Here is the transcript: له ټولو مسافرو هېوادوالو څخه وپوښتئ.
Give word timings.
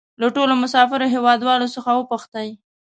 له 0.21 0.27
ټولو 0.35 0.53
مسافرو 0.63 1.07
هېوادوالو 1.15 1.67
څخه 1.75 1.89
وپوښتئ. 1.93 2.49